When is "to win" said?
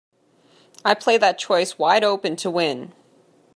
2.37-2.93